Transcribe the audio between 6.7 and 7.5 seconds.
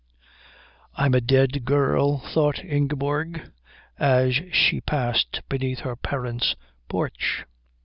porch.